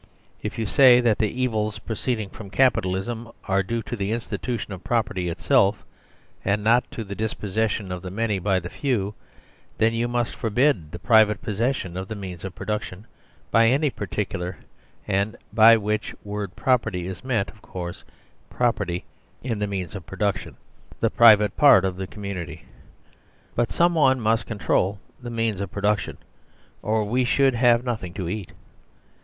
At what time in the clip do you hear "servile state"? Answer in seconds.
20.95-21.17